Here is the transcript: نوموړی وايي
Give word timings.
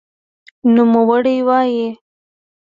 نوموړی 0.73 1.33
وايي 1.47 1.87